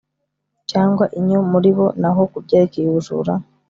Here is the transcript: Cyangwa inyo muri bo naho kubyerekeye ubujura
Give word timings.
Cyangwa 0.71 1.05
inyo 1.19 1.39
muri 1.51 1.69
bo 1.77 1.87
naho 2.01 2.21
kubyerekeye 2.31 2.85
ubujura 2.89 3.33